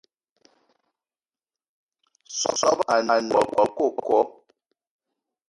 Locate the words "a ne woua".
2.93-3.65